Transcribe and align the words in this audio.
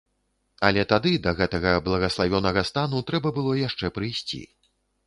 Але 0.69 0.85
тады 0.93 1.11
да 1.27 1.33
гэтага 1.41 1.75
благаславёнага 1.89 2.67
стану 2.71 3.07
трэба 3.13 3.37
было 3.39 3.59
яшчэ 3.67 3.95
прыйсці. 4.01 4.47